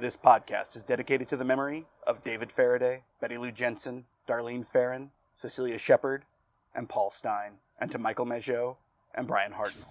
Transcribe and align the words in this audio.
This 0.00 0.16
podcast 0.16 0.76
is 0.76 0.84
dedicated 0.84 1.28
to 1.30 1.36
the 1.36 1.44
memory 1.44 1.84
of 2.06 2.22
David 2.22 2.52
Faraday, 2.52 3.02
Betty 3.20 3.36
Lou 3.36 3.50
Jensen, 3.50 4.04
Darlene 4.28 4.64
Ferrin, 4.64 5.10
Cecelia 5.42 5.76
Shepard, 5.76 6.24
and 6.72 6.88
Paul 6.88 7.10
Stine, 7.10 7.54
and 7.80 7.90
to 7.90 7.98
Michael 7.98 8.24
Mageau 8.24 8.76
and 9.12 9.26
Bryan 9.26 9.50
Hartnell. 9.50 9.90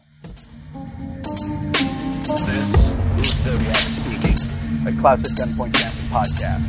This 2.24 2.92
is 3.20 3.34
Zodiac 3.44 3.76
speaking. 3.76 4.38
A 4.88 5.02
Classic 5.02 5.36
Gunpoint 5.36 5.74
Gaming 5.74 6.08
podcast. 6.10 6.64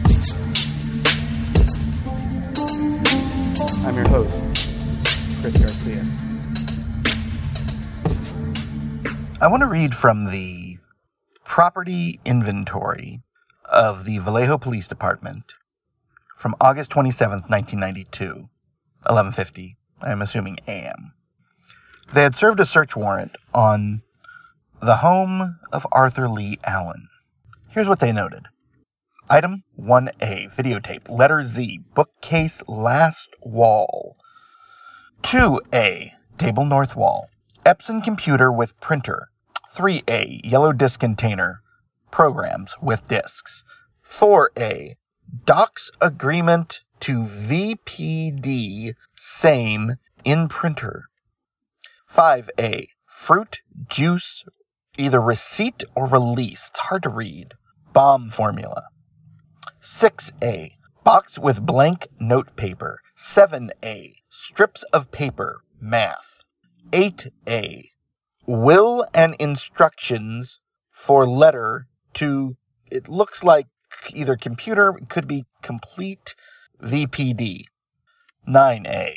I'm 3.86 3.94
your 3.94 4.08
host, 4.08 4.32
Chris 5.42 5.56
Garcia. 5.58 6.04
I 9.40 9.46
want 9.46 9.60
to 9.60 9.68
read 9.68 9.94
from 9.94 10.24
the 10.24 10.78
property 11.44 12.18
inventory 12.24 13.22
of 13.68 14.04
the 14.04 14.18
Vallejo 14.18 14.58
Police 14.58 14.88
Department 14.88 15.44
from 16.36 16.54
August 16.60 16.90
27, 16.90 17.44
1992, 17.48 18.48
11:50. 19.06 19.76
I'm 20.00 20.22
assuming 20.22 20.58
AM. 20.66 21.12
They 22.12 22.22
had 22.22 22.36
served 22.36 22.60
a 22.60 22.66
search 22.66 22.96
warrant 22.96 23.36
on 23.52 24.02
the 24.80 24.96
home 24.96 25.58
of 25.72 25.86
Arthur 25.92 26.28
Leigh 26.28 26.58
Allen. 26.64 27.08
Here's 27.68 27.88
what 27.88 28.00
they 28.00 28.12
noted. 28.12 28.46
Item 29.28 29.64
1A, 29.78 30.54
videotape, 30.54 31.08
letter 31.10 31.44
Z, 31.44 31.80
bookcase 31.94 32.62
last 32.66 33.28
wall. 33.42 34.16
2A, 35.22 36.12
table 36.38 36.64
north 36.64 36.96
wall. 36.96 37.28
Epson 37.66 38.02
computer 38.02 38.50
with 38.50 38.80
printer. 38.80 39.28
3A, 39.74 40.40
yellow 40.44 40.72
disk 40.72 40.98
container, 41.00 41.60
programs 42.10 42.74
with 42.80 43.06
disks. 43.08 43.64
4A, 44.08 44.96
docs 45.44 45.90
agreement 46.00 46.80
to 47.00 47.24
VPD, 47.24 48.94
same 49.16 49.96
in 50.24 50.48
printer. 50.48 51.04
5A, 52.12 52.88
fruit, 53.06 53.60
juice, 53.88 54.44
either 54.96 55.20
receipt 55.20 55.84
or 55.94 56.06
release. 56.06 56.68
It's 56.70 56.80
hard 56.80 57.02
to 57.04 57.10
read. 57.10 57.54
Bomb 57.92 58.30
formula. 58.30 58.84
6A, 59.82 60.72
box 61.04 61.38
with 61.38 61.64
blank 61.64 62.08
note 62.18 62.56
paper. 62.56 63.00
7A, 63.18 64.14
strips 64.30 64.82
of 64.84 65.10
paper, 65.10 65.60
math. 65.80 66.42
8A, 66.90 67.90
will 68.46 69.06
and 69.12 69.34
instructions 69.38 70.58
for 70.90 71.26
letter 71.28 71.86
to, 72.18 72.56
it 72.90 73.08
looks 73.08 73.42
like 73.42 73.66
either 74.10 74.36
computer, 74.36 74.94
could 75.08 75.26
be 75.26 75.46
complete 75.62 76.34
VPD. 76.82 77.64
9A, 78.48 79.16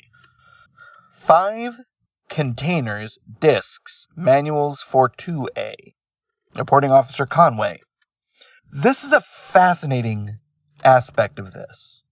five 1.14 1.80
containers, 2.30 3.18
disks, 3.40 4.08
manuals 4.16 4.82
for 4.82 5.10
2A. 5.10 5.94
Reporting 6.56 6.92
Officer 6.92 7.26
Conway. 7.26 7.80
This 8.72 9.04
is 9.04 9.14
a 9.14 9.22
fascinating 9.22 10.40
aspect 10.84 11.40
of 11.40 11.54
this. 11.54 12.04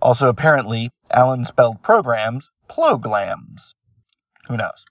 Also, 0.00 0.28
apparently, 0.28 0.90
Allen 1.10 1.44
spelled 1.44 1.82
programs 1.82 2.50
plograms. 2.68 3.74
Who 4.46 4.56
knows? 4.56 4.84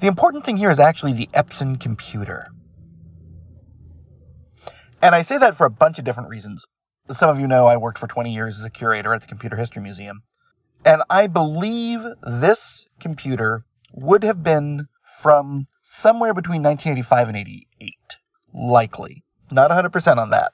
The 0.00 0.08
important 0.08 0.44
thing 0.44 0.56
here 0.56 0.70
is 0.70 0.80
actually 0.80 1.14
the 1.14 1.30
Epson 1.32 1.80
computer. 1.80 2.48
And 5.04 5.14
I 5.14 5.20
say 5.20 5.36
that 5.36 5.58
for 5.58 5.66
a 5.66 5.70
bunch 5.70 5.98
of 5.98 6.06
different 6.06 6.30
reasons. 6.30 6.64
Some 7.10 7.28
of 7.28 7.38
you 7.38 7.46
know 7.46 7.66
I 7.66 7.76
worked 7.76 7.98
for 7.98 8.06
20 8.06 8.32
years 8.32 8.58
as 8.58 8.64
a 8.64 8.70
curator 8.70 9.12
at 9.12 9.20
the 9.20 9.26
Computer 9.26 9.54
History 9.54 9.82
Museum. 9.82 10.22
And 10.82 11.02
I 11.10 11.26
believe 11.26 12.00
this 12.22 12.86
computer 13.00 13.66
would 13.92 14.22
have 14.22 14.42
been 14.42 14.88
from 15.20 15.66
somewhere 15.82 16.32
between 16.32 16.62
1985 16.62 17.28
and 17.28 17.36
88. 17.36 17.94
Likely. 18.54 19.24
Not 19.50 19.70
100% 19.70 20.16
on 20.16 20.30
that. 20.30 20.52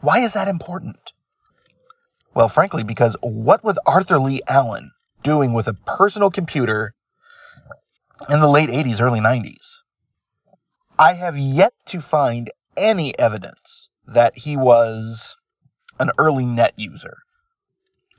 Why 0.00 0.20
is 0.20 0.34
that 0.34 0.46
important? 0.46 1.12
Well, 2.36 2.48
frankly, 2.48 2.84
because 2.84 3.16
what 3.20 3.64
was 3.64 3.80
Arthur 3.84 4.20
Leigh 4.20 4.42
Allen 4.46 4.92
doing 5.24 5.54
with 5.54 5.66
a 5.66 5.74
personal 5.74 6.30
computer 6.30 6.94
in 8.28 8.38
the 8.38 8.48
late 8.48 8.70
80s, 8.70 9.00
early 9.00 9.18
90s? 9.18 9.80
I 10.96 11.14
have 11.14 11.36
yet 11.36 11.72
to 11.86 12.00
find 12.00 12.48
any 12.76 13.18
evidence 13.18 13.88
that 14.06 14.36
he 14.36 14.56
was 14.56 15.36
an 15.98 16.10
early 16.18 16.44
net 16.44 16.74
user. 16.76 17.18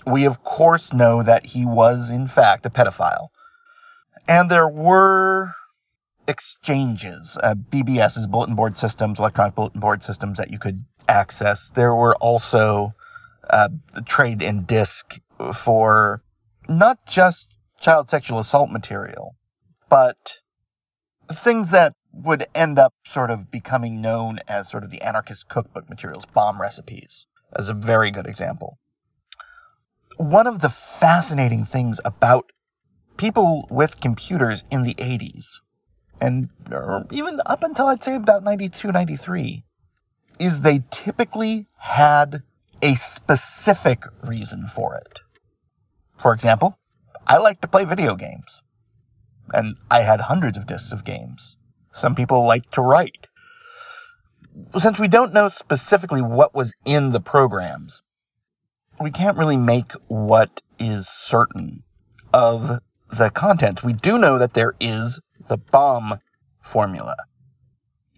We, 0.06 0.26
of 0.26 0.44
course, 0.44 0.94
know 0.94 1.24
that 1.24 1.46
he 1.46 1.66
was, 1.66 2.10
in 2.10 2.28
fact, 2.28 2.66
a 2.66 2.70
pedophile. 2.70 3.30
And 4.28 4.50
there 4.50 4.68
were 4.68 5.54
exchanges, 6.28 7.38
uh, 7.42 7.56
BBS's, 7.56 8.28
bulletin 8.28 8.56
board 8.56 8.78
systems, 8.78 9.20
electronic 9.20 9.56
bulletin 9.56 9.82
board 9.82 10.04
systems 10.04 10.38
that 10.38 10.52
you 10.52 10.60
could 10.60 10.84
access. 11.08 11.70
There 11.76 11.94
were 11.94 12.16
also 12.16 12.94
uh, 13.50 13.70
trade 14.06 14.42
in 14.42 14.66
disk 14.66 15.20
for 15.54 16.22
not 16.68 17.06
just 17.06 17.48
child 17.80 18.10
sexual 18.10 18.40
assault 18.40 18.72
material, 18.72 19.36
but 19.90 20.38
things 21.32 21.72
that 21.72 21.94
would 22.24 22.48
end 22.56 22.80
up 22.80 22.94
sort 23.06 23.30
of 23.30 23.52
becoming 23.52 24.02
known 24.02 24.40
as 24.48 24.70
sort 24.70 24.84
of 24.84 24.92
the 24.92 25.02
anarchist 25.02 25.48
cookbook 25.50 25.90
materials, 25.90 26.26
bomb 26.26 26.60
recipes, 26.62 27.26
as 27.54 27.70
a 27.70 27.74
very 27.74 28.12
good 28.12 28.26
example. 28.26 28.78
One 30.18 30.48
of 30.48 30.62
the 30.62 30.70
fascinating 30.70 31.66
things 31.66 32.00
about 32.06 32.52
people 33.18 33.68
with 33.70 34.00
computers 34.00 34.64
in 34.72 34.84
the 34.84 34.94
80s, 34.96 35.46
and 36.22 36.50
even 37.12 37.42
up 37.46 37.64
until 37.64 37.88
I'd 37.88 38.04
say 38.04 38.16
about 38.16 38.44
92, 38.44 38.92
93, 38.92 39.64
is 40.40 40.62
they 40.62 40.84
typically 40.90 41.68
had 41.78 42.44
a 42.82 42.96
specific 42.96 44.04
reason 44.24 44.68
for 44.74 44.96
it. 44.96 45.20
For 46.18 46.34
example, 46.34 46.78
I 47.28 47.38
like 47.38 47.62
to 47.62 47.68
play 47.68 47.86
video 47.86 48.16
games. 48.16 48.62
And 49.54 49.76
I 49.92 50.02
had 50.02 50.22
hundreds 50.22 50.58
of 50.58 50.66
discs 50.66 50.92
of 50.92 51.06
games. 51.06 51.56
Some 51.96 52.16
people 52.16 52.46
like 52.46 52.70
to 52.72 52.82
write. 52.82 53.28
Since 54.78 55.00
we 55.00 55.08
don't 55.08 55.34
know 55.34 55.50
specifically 55.50 56.22
what 56.22 56.54
was 56.54 56.74
in 56.86 57.12
the 57.12 57.20
programs, 57.20 58.02
we 59.00 59.12
can't 59.12 59.38
really 59.38 59.58
make 59.58 59.92
what 60.08 60.62
is 60.80 61.08
certain 61.08 61.84
of 62.34 62.80
the 63.12 63.30
content. 63.30 63.84
We 63.84 63.94
do 63.94 64.18
know 64.18 64.38
that 64.40 64.54
there 64.54 64.76
is 64.80 65.20
the 65.48 65.58
bomb 65.58 66.20
formula. 66.62 67.16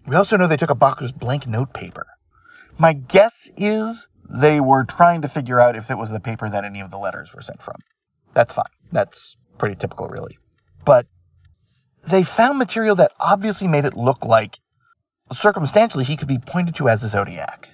We 0.07 0.15
also 0.15 0.37
know 0.37 0.47
they 0.47 0.57
took 0.57 0.69
a 0.69 0.95
with 1.01 1.19
blank 1.19 1.47
note 1.47 1.73
paper. 1.73 2.07
My 2.77 2.93
guess 2.93 3.49
is 3.57 4.07
they 4.29 4.59
were 4.59 4.85
trying 4.85 5.21
to 5.21 5.27
figure 5.27 5.59
out 5.59 5.75
if 5.75 5.91
it 5.91 5.97
was 5.97 6.09
the 6.09 6.19
paper 6.19 6.49
that 6.49 6.65
any 6.65 6.81
of 6.81 6.91
the 6.91 6.97
letters 6.97 7.33
were 7.33 7.41
sent 7.41 7.61
from. 7.61 7.75
That's 8.33 8.53
fine. 8.53 8.65
That's 8.91 9.35
pretty 9.57 9.75
typical, 9.75 10.07
really. 10.07 10.37
But 10.85 11.07
they 12.07 12.23
found 12.23 12.57
material 12.57 12.95
that 12.95 13.11
obviously 13.19 13.67
made 13.67 13.85
it 13.85 13.95
look 13.95 14.23
like 14.25 14.59
circumstantially 15.33 16.05
he 16.05 16.17
could 16.17 16.27
be 16.27 16.39
pointed 16.39 16.75
to 16.75 16.89
as 16.89 17.01
the 17.01 17.07
Zodiac. 17.07 17.69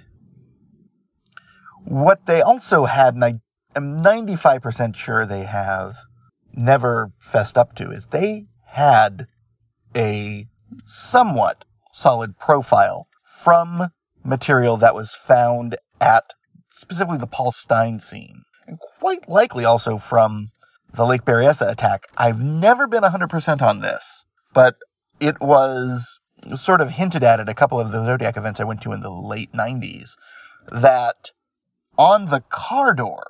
What 1.85 2.25
they 2.25 2.41
also 2.41 2.85
had, 2.85 3.15
and 3.15 3.23
I 3.23 3.33
am 3.75 4.01
95% 4.03 4.95
sure 4.95 5.25
they 5.25 5.43
have 5.43 5.95
never 6.53 7.11
fessed 7.19 7.57
up 7.57 7.75
to, 7.75 7.91
is 7.91 8.05
they 8.07 8.45
had 8.65 9.27
a 9.95 10.47
somewhat 10.85 11.63
solid 11.91 12.37
profile 12.39 13.07
from 13.43 13.89
material 14.23 14.77
that 14.77 14.95
was 14.95 15.13
found 15.13 15.77
at 16.01 16.23
specifically 16.77 17.17
the 17.17 17.27
Paul 17.27 17.51
Stine 17.51 17.99
scene, 17.99 18.43
and 18.65 18.79
quite 18.99 19.29
likely 19.29 19.65
also 19.65 19.97
from 19.97 20.49
the 20.93 21.05
Lake 21.05 21.25
Berryessa 21.25 21.69
attack. 21.69 22.07
I've 22.17 22.39
never 22.39 22.87
been 22.87 23.03
100% 23.03 23.61
on 23.61 23.81
this, 23.81 24.22
but 24.53 24.77
it 25.19 25.39
was 25.39 26.19
sort 26.55 26.81
of 26.81 26.89
hinted 26.89 27.23
at 27.23 27.39
at 27.39 27.49
a 27.49 27.53
couple 27.53 27.79
of 27.79 27.91
the 27.91 28.03
Zodiac 28.03 28.37
events 28.37 28.59
I 28.59 28.65
went 28.65 28.81
to 28.81 28.91
in 28.91 29.01
the 29.01 29.09
late 29.09 29.51
90s 29.53 30.15
that 30.71 31.31
on 31.97 32.25
the 32.25 32.41
car 32.49 32.93
door 32.93 33.23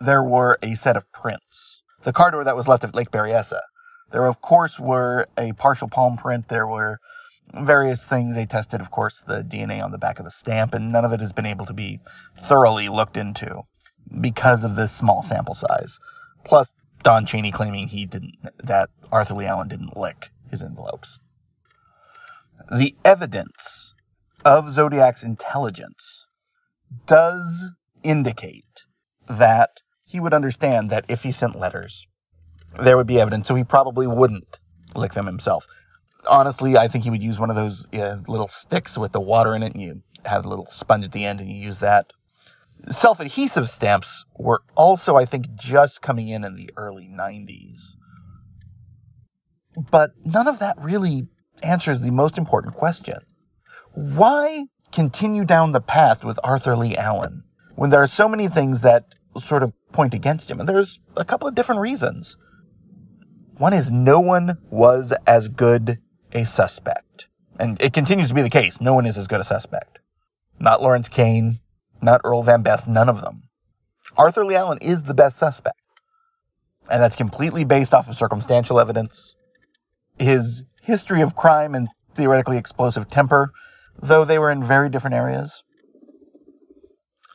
there 0.00 0.22
were 0.22 0.58
a 0.62 0.74
set 0.74 0.96
of 0.96 1.10
prints. 1.12 1.82
The 2.02 2.12
car 2.12 2.30
door 2.30 2.44
that 2.44 2.56
was 2.56 2.68
left 2.68 2.84
at 2.84 2.94
Lake 2.94 3.10
Berryessa. 3.10 3.60
There, 4.12 4.26
of 4.26 4.40
course, 4.40 4.78
were 4.78 5.26
a 5.36 5.52
partial 5.52 5.88
palm 5.88 6.16
print. 6.16 6.48
There 6.48 6.66
were 6.66 7.00
various 7.52 8.04
things. 8.04 8.34
They 8.34 8.46
tested, 8.46 8.80
of 8.80 8.90
course, 8.90 9.22
the 9.26 9.42
DNA 9.42 9.82
on 9.82 9.90
the 9.90 9.98
back 9.98 10.18
of 10.18 10.24
the 10.24 10.30
stamp, 10.30 10.74
and 10.74 10.92
none 10.92 11.04
of 11.04 11.12
it 11.12 11.20
has 11.20 11.32
been 11.32 11.46
able 11.46 11.66
to 11.66 11.72
be 11.72 12.00
thoroughly 12.44 12.88
looked 12.88 13.16
into 13.16 13.62
because 14.20 14.62
of 14.62 14.76
this 14.76 14.92
small 14.92 15.22
sample 15.22 15.54
size. 15.54 15.98
Plus, 16.44 16.72
Don 17.02 17.26
Cheney 17.26 17.50
claiming 17.50 17.88
he 17.88 18.06
didn't, 18.06 18.36
that 18.62 18.90
Arthur 19.10 19.34
Leigh 19.34 19.46
Allen 19.46 19.68
didn't 19.68 19.96
lick 19.96 20.28
his 20.50 20.62
envelopes. 20.62 21.18
The 22.70 22.94
evidence 23.04 23.94
of 24.44 24.72
Zodiac's 24.72 25.22
intelligence 25.22 26.26
does 27.06 27.66
indicate 28.02 28.64
that 29.28 29.82
he 30.06 30.20
would 30.20 30.34
understand 30.34 30.90
that 30.90 31.04
if 31.08 31.22
he 31.22 31.32
sent 31.32 31.58
letters, 31.58 32.06
there 32.82 32.96
would 32.96 33.06
be 33.06 33.20
evidence, 33.20 33.48
so 33.48 33.54
he 33.54 33.64
probably 33.64 34.06
wouldn't 34.06 34.58
lick 34.94 35.12
them 35.12 35.26
himself. 35.26 35.66
Honestly, 36.28 36.76
I 36.76 36.88
think 36.88 37.04
he 37.04 37.10
would 37.10 37.22
use 37.22 37.38
one 37.38 37.50
of 37.50 37.56
those 37.56 37.86
uh, 37.92 38.18
little 38.26 38.48
sticks 38.48 38.98
with 38.98 39.12
the 39.12 39.20
water 39.20 39.54
in 39.54 39.62
it, 39.62 39.72
and 39.74 39.82
you 39.82 40.02
have 40.24 40.44
a 40.44 40.48
little 40.48 40.68
sponge 40.70 41.04
at 41.04 41.12
the 41.12 41.24
end, 41.24 41.40
and 41.40 41.50
you 41.50 41.56
use 41.56 41.78
that. 41.78 42.12
Self 42.90 43.20
adhesive 43.20 43.68
stamps 43.68 44.24
were 44.36 44.62
also, 44.76 45.16
I 45.16 45.24
think, 45.24 45.54
just 45.54 46.02
coming 46.02 46.28
in 46.28 46.44
in 46.44 46.54
the 46.54 46.70
early 46.76 47.08
90s. 47.08 47.94
But 49.76 50.12
none 50.24 50.48
of 50.48 50.60
that 50.60 50.80
really 50.80 51.28
answers 51.62 52.00
the 52.00 52.10
most 52.10 52.38
important 52.38 52.74
question. 52.74 53.18
Why 53.92 54.64
continue 54.92 55.44
down 55.44 55.72
the 55.72 55.80
path 55.80 56.24
with 56.24 56.38
Arthur 56.42 56.76
Leigh 56.76 56.96
Allen 56.96 57.44
when 57.74 57.90
there 57.90 58.02
are 58.02 58.06
so 58.06 58.28
many 58.28 58.48
things 58.48 58.80
that 58.80 59.04
sort 59.38 59.62
of 59.62 59.72
point 59.92 60.14
against 60.14 60.50
him? 60.50 60.60
And 60.60 60.68
there's 60.68 60.98
a 61.16 61.24
couple 61.24 61.48
of 61.48 61.54
different 61.54 61.82
reasons. 61.82 62.36
One 63.58 63.72
is 63.72 63.90
no 63.90 64.20
one 64.20 64.58
was 64.70 65.12
as 65.26 65.48
good 65.48 65.98
a 66.32 66.44
suspect. 66.44 67.26
And 67.58 67.80
it 67.80 67.92
continues 67.92 68.28
to 68.28 68.34
be 68.34 68.42
the 68.42 68.50
case. 68.50 68.80
No 68.80 68.94
one 68.94 69.06
is 69.06 69.16
as 69.16 69.26
good 69.26 69.40
a 69.40 69.44
suspect. 69.44 69.98
Not 70.58 70.82
Lawrence 70.82 71.08
Kane, 71.08 71.60
not 72.02 72.20
Earl 72.24 72.42
Van 72.42 72.62
Best, 72.62 72.86
none 72.86 73.08
of 73.08 73.20
them. 73.22 73.42
Arthur 74.16 74.44
Leigh 74.44 74.56
Allen 74.56 74.78
is 74.80 75.02
the 75.02 75.14
best 75.14 75.36
suspect. 75.38 75.78
And 76.90 77.02
that's 77.02 77.16
completely 77.16 77.64
based 77.64 77.94
off 77.94 78.08
of 78.08 78.16
circumstantial 78.16 78.78
evidence. 78.78 79.35
His 80.18 80.64
history 80.82 81.22
of 81.22 81.36
crime 81.36 81.74
and 81.74 81.88
theoretically 82.14 82.58
explosive 82.58 83.10
temper, 83.10 83.52
though 84.00 84.24
they 84.24 84.38
were 84.38 84.50
in 84.50 84.62
very 84.62 84.88
different 84.88 85.14
areas. 85.14 85.62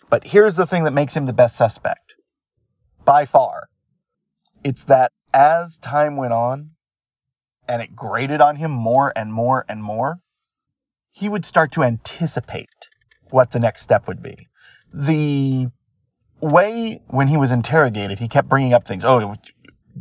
But 0.10 0.26
here's 0.26 0.56
the 0.56 0.66
thing 0.68 0.84
that 0.84 0.92
makes 0.92 1.16
him 1.16 1.26
the 1.26 1.34
best 1.34 1.56
suspect. 1.56 2.14
By 3.06 3.26
far. 3.26 3.68
It's 4.64 4.84
that 4.86 5.12
as 5.34 5.78
time 5.78 6.18
went 6.18 6.34
on, 6.34 6.72
and 7.68 7.82
it 7.82 7.96
grated 7.96 8.42
on 8.42 8.58
him 8.58 8.72
more 8.72 9.14
and 9.16 9.32
more 9.34 9.66
and 9.70 9.82
more, 9.82 10.20
he 11.12 11.30
would 11.30 11.46
start 11.46 11.72
to 11.74 11.84
anticipate 11.84 12.70
what 13.30 13.52
the 13.52 13.60
next 13.60 13.82
step 13.82 14.08
would 14.08 14.22
be. 14.22 14.48
The 14.94 15.68
way 16.42 17.02
when 17.08 17.28
he 17.28 17.38
was 17.38 17.52
interrogated, 17.52 18.20
he 18.20 18.28
kept 18.28 18.50
bringing 18.50 18.74
up 18.74 18.86
things. 18.86 19.06
Oh, 19.06 19.36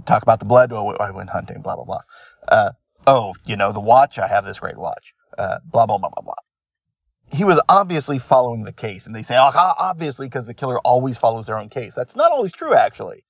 talk 0.06 0.22
about 0.22 0.40
the 0.40 0.46
blood. 0.46 0.72
Oh, 0.72 0.88
I 0.88 1.10
went 1.10 1.30
hunting. 1.30 1.62
Blah 1.62 1.76
blah 1.76 1.84
blah. 1.84 2.00
Uh, 2.46 2.70
oh, 3.06 3.34
you 3.44 3.56
know 3.56 3.72
the 3.72 3.80
watch. 3.80 4.18
I 4.18 4.28
have 4.28 4.44
this 4.44 4.60
great 4.60 4.78
watch. 4.78 5.14
Uh, 5.36 5.58
blah 5.64 5.86
blah 5.86 5.98
blah 5.98 6.10
blah 6.10 6.22
blah. 6.22 6.34
He 7.32 7.44
was 7.44 7.60
obviously 7.68 8.18
following 8.18 8.64
the 8.64 8.72
case, 8.72 9.06
and 9.06 9.14
they 9.14 9.22
say, 9.22 9.36
oh, 9.36 9.52
obviously, 9.54 10.26
because 10.26 10.46
the 10.46 10.54
killer 10.54 10.80
always 10.80 11.16
follows 11.16 11.46
their 11.46 11.58
own 11.58 11.68
case. 11.68 11.94
That's 11.94 12.16
not 12.16 12.32
always 12.32 12.52
true, 12.52 12.74
actually. 12.74 13.22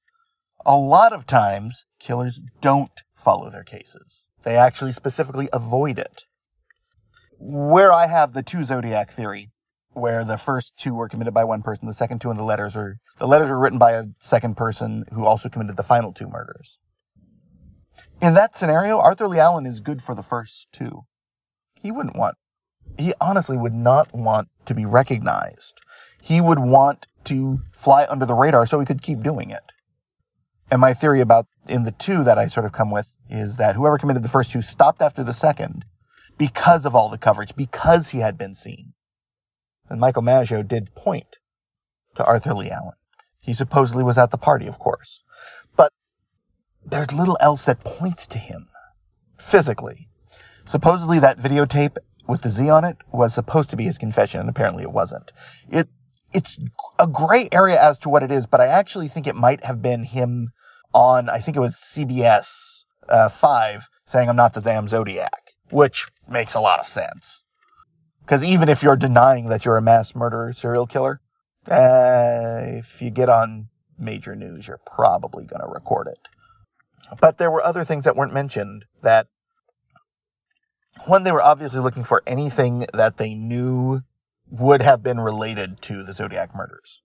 A 0.64 0.74
lot 0.76 1.12
of 1.12 1.26
times, 1.26 1.84
killers 1.98 2.40
don't 2.62 2.90
follow 3.14 3.50
their 3.50 3.64
cases. 3.64 4.24
They 4.42 4.56
actually 4.56 4.92
specifically 4.92 5.50
avoid 5.52 5.98
it. 5.98 6.24
Where 7.38 7.92
I 7.92 8.06
have 8.06 8.32
the 8.32 8.42
two 8.42 8.64
Zodiac 8.64 9.10
theory, 9.12 9.50
where 9.92 10.24
the 10.24 10.38
first 10.38 10.72
two 10.78 10.94
were 10.94 11.08
committed 11.08 11.34
by 11.34 11.44
one 11.44 11.62
person, 11.62 11.86
the 11.86 11.94
second 11.94 12.20
two 12.20 12.30
in 12.30 12.36
the 12.36 12.44
letters 12.44 12.76
are 12.76 12.98
the 13.18 13.26
letters 13.26 13.50
were 13.50 13.58
written 13.58 13.78
by 13.78 13.92
a 13.92 14.04
second 14.20 14.56
person 14.56 15.04
who 15.12 15.26
also 15.26 15.48
committed 15.48 15.76
the 15.76 15.82
final 15.82 16.12
two 16.12 16.26
murders. 16.26 16.78
In 18.20 18.34
that 18.34 18.56
scenario, 18.56 18.98
Arthur 18.98 19.28
Leigh 19.28 19.40
Allen 19.40 19.66
is 19.66 19.80
good 19.80 20.02
for 20.02 20.14
the 20.14 20.22
first 20.22 20.68
two. 20.72 21.04
He 21.74 21.90
wouldn't 21.90 22.16
want 22.16 22.36
he 22.98 23.14
honestly 23.20 23.56
would 23.56 23.74
not 23.74 24.12
want 24.12 24.48
to 24.66 24.74
be 24.74 24.84
recognized. 24.84 25.80
He 26.20 26.40
would 26.40 26.58
want 26.58 27.06
to 27.24 27.60
fly 27.72 28.06
under 28.08 28.26
the 28.26 28.34
radar 28.34 28.66
so 28.66 28.78
he 28.80 28.86
could 28.86 29.02
keep 29.02 29.22
doing 29.22 29.50
it. 29.50 29.62
And 30.70 30.80
my 30.80 30.94
theory 30.94 31.20
about 31.20 31.46
in 31.68 31.84
the 31.84 31.92
two 31.92 32.24
that 32.24 32.38
I 32.38 32.48
sort 32.48 32.66
of 32.66 32.72
come 32.72 32.90
with 32.90 33.10
is 33.28 33.56
that 33.56 33.74
whoever 33.74 33.98
committed 33.98 34.22
the 34.22 34.28
first 34.28 34.50
two 34.50 34.62
stopped 34.62 35.02
after 35.02 35.24
the 35.24 35.32
second 35.32 35.84
because 36.38 36.86
of 36.86 36.94
all 36.94 37.08
the 37.10 37.18
coverage, 37.18 37.54
because 37.56 38.08
he 38.08 38.18
had 38.18 38.38
been 38.38 38.54
seen. 38.54 38.92
And 39.88 40.00
Michael 40.00 40.22
Mageau 40.22 40.66
did 40.66 40.94
point 40.94 41.38
to 42.14 42.24
Arthur 42.24 42.54
Leigh 42.54 42.70
Allen. 42.70 42.94
He 43.40 43.54
supposedly 43.54 44.04
was 44.04 44.18
at 44.18 44.30
the 44.30 44.38
party, 44.38 44.66
of 44.66 44.78
course. 44.78 45.22
There's 46.84 47.12
little 47.12 47.36
else 47.40 47.64
that 47.64 47.84
points 47.84 48.26
to 48.28 48.38
him 48.38 48.68
physically. 49.38 50.08
Supposedly 50.64 51.18
that 51.20 51.38
videotape 51.38 51.96
with 52.26 52.42
the 52.42 52.50
Z 52.50 52.68
on 52.70 52.84
it 52.84 52.96
was 53.12 53.34
supposed 53.34 53.70
to 53.70 53.76
be 53.76 53.84
his 53.84 53.98
confession, 53.98 54.40
and 54.40 54.48
apparently 54.48 54.82
it 54.82 54.92
wasn't. 54.92 55.32
It 55.68 55.88
it's 56.32 56.58
a 56.98 57.06
gray 57.06 57.48
area 57.50 57.80
as 57.80 57.98
to 57.98 58.08
what 58.08 58.22
it 58.22 58.30
is, 58.30 58.46
but 58.46 58.60
I 58.60 58.66
actually 58.66 59.08
think 59.08 59.26
it 59.26 59.34
might 59.34 59.64
have 59.64 59.82
been 59.82 60.04
him 60.04 60.52
on 60.94 61.28
I 61.28 61.40
think 61.40 61.56
it 61.56 61.60
was 61.60 61.74
CBS 61.74 62.84
uh, 63.08 63.28
five 63.28 63.88
saying 64.06 64.28
I'm 64.28 64.36
not 64.36 64.54
the 64.54 64.60
damn 64.60 64.88
Zodiac, 64.88 65.52
which 65.70 66.08
makes 66.28 66.54
a 66.54 66.60
lot 66.60 66.80
of 66.80 66.86
sense. 66.86 67.44
Because 68.22 68.44
even 68.44 68.68
if 68.68 68.82
you're 68.82 68.96
denying 68.96 69.48
that 69.48 69.64
you're 69.64 69.76
a 69.76 69.82
mass 69.82 70.14
murderer 70.14 70.52
serial 70.52 70.86
killer, 70.86 71.20
uh, 71.68 72.60
if 72.62 73.02
you 73.02 73.10
get 73.10 73.28
on 73.28 73.68
major 73.98 74.36
news, 74.36 74.66
you're 74.66 74.80
probably 74.86 75.44
going 75.44 75.62
to 75.62 75.68
record 75.68 76.06
it. 76.06 76.18
But 77.20 77.38
there 77.38 77.50
were 77.50 77.62
other 77.62 77.84
things 77.84 78.04
that 78.04 78.16
weren't 78.16 78.34
mentioned 78.34 78.84
that 79.02 79.26
one, 81.06 81.24
they 81.24 81.32
were 81.32 81.42
obviously 81.42 81.80
looking 81.80 82.04
for 82.04 82.22
anything 82.26 82.86
that 82.92 83.16
they 83.16 83.34
knew 83.34 84.02
would 84.50 84.82
have 84.82 85.02
been 85.02 85.20
related 85.20 85.80
to 85.82 86.02
the 86.02 86.12
Zodiac 86.12 86.54
murders. 86.54 87.00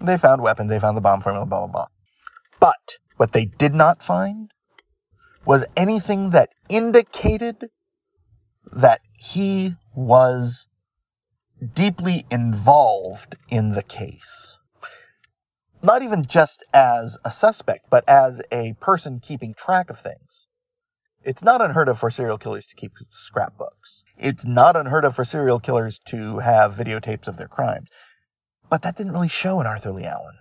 They 0.00 0.16
found 0.16 0.42
weapons, 0.42 0.70
they 0.70 0.80
found 0.80 0.96
the 0.96 1.02
bomb 1.02 1.20
formula, 1.20 1.46
blah, 1.46 1.66
blah, 1.66 1.68
blah. 1.68 1.86
But 2.58 2.98
what 3.16 3.32
they 3.32 3.44
did 3.44 3.74
not 3.74 4.02
find 4.02 4.50
was 5.44 5.64
anything 5.76 6.30
that 6.30 6.50
indicated 6.68 7.68
that 8.72 9.00
he 9.16 9.76
was 9.94 10.66
deeply 11.74 12.26
involved 12.30 13.36
in 13.48 13.72
the 13.72 13.82
case. 13.82 14.51
Not 15.84 16.02
even 16.02 16.24
just 16.26 16.64
as 16.72 17.18
a 17.24 17.32
suspect, 17.32 17.90
but 17.90 18.08
as 18.08 18.40
a 18.52 18.74
person 18.74 19.18
keeping 19.18 19.52
track 19.52 19.90
of 19.90 19.98
things. 19.98 20.46
It's 21.24 21.42
not 21.42 21.60
unheard 21.60 21.88
of 21.88 21.98
for 21.98 22.08
serial 22.08 22.38
killers 22.38 22.68
to 22.68 22.76
keep 22.76 22.92
scrapbooks. 23.10 24.04
It's 24.16 24.44
not 24.44 24.76
unheard 24.76 25.04
of 25.04 25.16
for 25.16 25.24
serial 25.24 25.58
killers 25.58 25.98
to 26.06 26.38
have 26.38 26.74
videotapes 26.74 27.26
of 27.26 27.36
their 27.36 27.48
crimes. 27.48 27.88
But 28.70 28.82
that 28.82 28.96
didn't 28.96 29.12
really 29.12 29.28
show 29.28 29.60
in 29.60 29.66
Arthur 29.66 29.90
Leigh 29.90 30.06
Allen. 30.06 30.36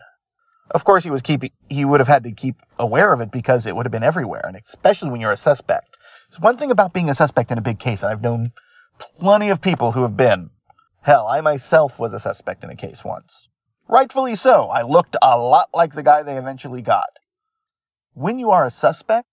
Of 0.69 0.83
course, 0.83 1.03
he 1.03 1.09
was 1.09 1.23
keeping, 1.23 1.51
he 1.69 1.85
would 1.85 1.99
have 1.99 2.07
had 2.07 2.23
to 2.25 2.31
keep 2.31 2.61
aware 2.77 3.11
of 3.11 3.19
it 3.21 3.31
because 3.31 3.65
it 3.65 3.75
would 3.75 3.87
have 3.87 3.91
been 3.91 4.03
everywhere, 4.03 4.45
and 4.45 4.55
especially 4.55 5.09
when 5.09 5.21
you're 5.21 5.31
a 5.31 5.37
suspect. 5.37 5.97
It's 6.27 6.39
one 6.39 6.57
thing 6.57 6.69
about 6.69 6.93
being 6.93 7.09
a 7.09 7.15
suspect 7.15 7.51
in 7.51 7.57
a 7.57 7.61
big 7.61 7.79
case, 7.79 8.03
and 8.03 8.11
I've 8.11 8.21
known 8.21 8.51
plenty 9.19 9.49
of 9.49 9.59
people 9.59 9.91
who 9.91 10.03
have 10.03 10.15
been. 10.15 10.51
Hell, 11.01 11.27
I 11.27 11.41
myself 11.41 11.97
was 11.97 12.13
a 12.13 12.19
suspect 12.19 12.63
in 12.63 12.69
a 12.69 12.75
case 12.75 13.03
once. 13.03 13.49
Rightfully 13.91 14.35
so. 14.35 14.69
I 14.69 14.83
looked 14.83 15.17
a 15.21 15.37
lot 15.37 15.67
like 15.73 15.93
the 15.93 16.01
guy 16.01 16.23
they 16.23 16.37
eventually 16.37 16.81
got. 16.81 17.09
When 18.13 18.39
you 18.39 18.51
are 18.51 18.65
a 18.65 18.71
suspect, 18.71 19.27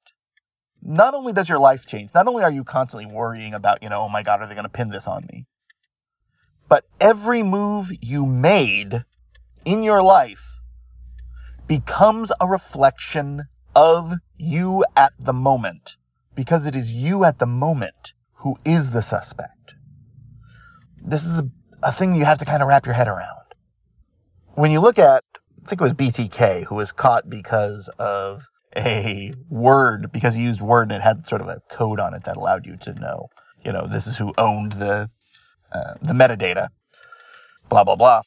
not 0.82 1.14
only 1.14 1.32
does 1.32 1.48
your 1.48 1.60
life 1.60 1.86
change, 1.86 2.10
not 2.12 2.26
only 2.26 2.42
are 2.42 2.50
you 2.50 2.64
constantly 2.64 3.06
worrying 3.06 3.54
about, 3.54 3.84
you 3.84 3.88
know, 3.88 4.00
oh 4.00 4.08
my 4.08 4.24
God, 4.24 4.40
are 4.40 4.48
they 4.48 4.54
going 4.54 4.64
to 4.64 4.68
pin 4.68 4.88
this 4.88 5.06
on 5.06 5.24
me? 5.32 5.46
But 6.68 6.84
every 7.00 7.44
move 7.44 7.92
you 8.00 8.26
made 8.26 9.04
in 9.64 9.84
your 9.84 10.02
life 10.02 10.58
becomes 11.68 12.32
a 12.40 12.48
reflection 12.48 13.44
of 13.76 14.12
you 14.38 14.84
at 14.96 15.12
the 15.20 15.32
moment 15.32 15.94
because 16.34 16.66
it 16.66 16.74
is 16.74 16.92
you 16.92 17.24
at 17.24 17.38
the 17.38 17.46
moment 17.46 18.12
who 18.32 18.58
is 18.64 18.90
the 18.90 19.02
suspect. 19.02 19.74
This 21.00 21.24
is 21.24 21.38
a, 21.38 21.48
a 21.80 21.92
thing 21.92 22.16
you 22.16 22.24
have 22.24 22.38
to 22.38 22.44
kind 22.44 22.60
of 22.60 22.68
wrap 22.68 22.86
your 22.86 22.94
head 22.96 23.06
around. 23.06 23.47
When 24.58 24.72
you 24.72 24.80
look 24.80 24.98
at, 24.98 25.22
I 25.64 25.68
think 25.68 25.80
it 25.80 25.84
was 25.84 25.92
BTK 25.92 26.64
who 26.64 26.74
was 26.74 26.90
caught 26.90 27.30
because 27.30 27.88
of 27.96 28.42
a 28.76 29.32
word, 29.48 30.10
because 30.10 30.34
he 30.34 30.42
used 30.42 30.60
word 30.60 30.90
and 30.90 31.00
it 31.00 31.00
had 31.00 31.28
sort 31.28 31.42
of 31.42 31.46
a 31.46 31.62
code 31.70 32.00
on 32.00 32.12
it 32.12 32.24
that 32.24 32.36
allowed 32.36 32.66
you 32.66 32.76
to 32.78 32.94
know, 32.94 33.28
you 33.64 33.70
know, 33.70 33.86
this 33.86 34.08
is 34.08 34.16
who 34.16 34.34
owned 34.36 34.72
the, 34.72 35.08
uh, 35.70 35.94
the 36.02 36.12
metadata, 36.12 36.70
blah, 37.68 37.84
blah, 37.84 37.94
blah. 37.94 38.22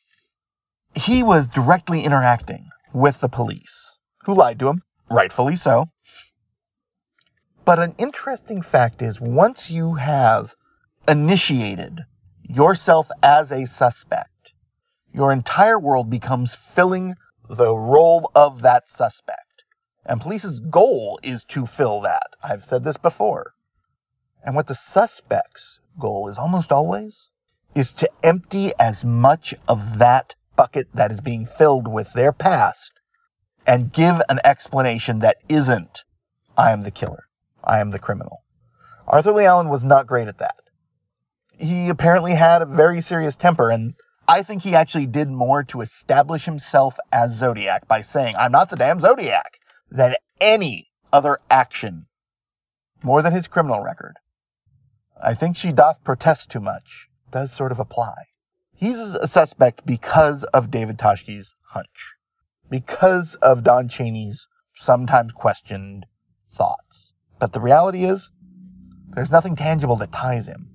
He 0.96 1.22
was 1.22 1.48
directly 1.48 2.06
interacting 2.06 2.70
with 2.94 3.20
the 3.20 3.28
police, 3.28 3.98
who 4.24 4.34
lied 4.34 4.60
to 4.60 4.70
him, 4.70 4.84
rightfully 5.10 5.58
so. 5.58 5.90
But 7.66 7.80
an 7.80 7.94
interesting 7.98 8.62
fact 8.62 9.02
is 9.02 9.20
once 9.20 9.70
you 9.70 9.96
have 9.96 10.56
initiated 11.10 12.06
yourself 12.42 13.12
as 13.22 13.52
a 13.52 13.66
suspect, 13.66 14.31
your 15.14 15.32
entire 15.32 15.80
world 15.80 16.10
becomes 16.10 16.56
filling 16.56 17.16
the 17.50 17.76
role 17.76 18.32
of 18.36 18.62
that 18.62 18.90
suspect. 18.90 19.64
And 20.06 20.22
police's 20.22 20.60
goal 20.60 21.20
is 21.22 21.44
to 21.46 21.66
fill 21.66 22.02
that. 22.02 22.28
I've 22.44 22.64
said 22.64 22.84
this 22.84 22.98
before. 22.98 23.54
And 24.44 24.56
what 24.56 24.68
the 24.68 24.76
suspect's 24.76 25.80
goal 26.00 26.30
is 26.30 26.38
almost 26.38 26.72
always 26.72 27.30
is 27.76 27.92
to 27.94 28.10
empty 28.24 28.72
as 28.80 29.06
much 29.06 29.54
of 29.68 30.00
that 30.00 30.36
bucket 30.56 30.88
that 30.94 31.12
is 31.12 31.22
being 31.22 31.46
filled 31.46 31.88
with 31.88 32.12
their 32.14 32.32
past 32.32 32.92
and 33.68 33.94
give 33.94 34.22
an 34.30 34.40
explanation 34.44 35.20
that 35.20 35.38
isn't, 35.48 36.04
I 36.58 36.72
am 36.72 36.82
the 36.82 36.92
killer. 36.92 37.26
I 37.64 37.80
am 37.80 37.92
the 37.92 38.00
criminal. 38.00 38.44
Arthur 39.08 39.32
Leigh 39.32 39.46
Allen 39.46 39.70
was 39.70 39.84
not 39.84 40.08
great 40.08 40.28
at 40.28 40.40
that. 40.40 40.56
He 41.58 41.90
apparently 41.90 42.34
had 42.34 42.62
a 42.62 42.66
very 42.66 43.02
serious 43.02 43.36
temper, 43.36 43.70
and 43.70 43.94
I 44.32 44.44
think 44.44 44.62
he 44.64 44.76
actually 44.76 45.08
did 45.08 45.30
more 45.30 45.64
to 45.66 45.82
establish 45.82 46.46
himself 46.46 46.98
as 47.12 47.36
Zodiac 47.36 47.86
by 47.90 48.00
saying, 48.00 48.36
I'm 48.38 48.54
not 48.54 48.70
the 48.70 48.78
damn 48.78 49.02
Zodiac, 49.02 49.60
than 49.90 50.16
any 50.40 50.88
other 51.12 51.40
action, 51.50 52.06
more 53.04 53.22
than 53.22 53.34
his 53.34 53.48
criminal 53.48 53.84
record. 53.84 54.16
I 55.22 55.34
think 55.34 55.58
she 55.58 55.74
doth 55.74 56.06
protest 56.06 56.50
too 56.50 56.62
much, 56.62 57.10
does 57.30 57.52
sort 57.52 57.74
of 57.74 57.80
apply. 57.80 58.14
He's 58.74 58.98
a 58.98 59.28
suspect 59.28 59.86
because 59.86 60.46
of 60.46 60.72
David 60.72 60.98
Toschi's 60.98 61.54
hunch, 61.68 62.16
because 62.70 63.36
of 63.36 63.66
Don 63.66 63.90
Cheney's 63.90 64.48
sometimes 64.76 65.34
questioned 65.34 66.06
thoughts. 66.54 67.12
But 67.38 67.52
the 67.52 67.60
reality 67.60 68.06
is, 68.06 68.32
there's 69.10 69.30
nothing 69.30 69.58
tangible 69.58 69.98
that 69.98 70.14
ties 70.14 70.48
him. 70.48 70.70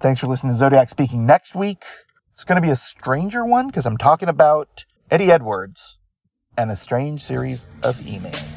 Thanks 0.00 0.20
for 0.20 0.26
listening 0.26 0.54
to 0.54 0.58
Zodiac 0.58 0.88
Speaking. 0.88 1.26
Next 1.26 1.54
week, 1.54 1.84
it's 2.34 2.42
going 2.42 2.56
to 2.56 2.66
be 2.66 2.70
a 2.70 2.76
stranger 2.76 3.44
one 3.44 3.68
because 3.68 3.86
I'm 3.86 3.96
talking 3.96 4.28
about 4.28 4.84
Eddie 5.08 5.30
Edwards 5.30 5.98
and 6.58 6.68
a 6.70 6.76
strange 6.76 7.22
series 7.22 7.64
of 7.84 7.94
emails. 7.98 8.53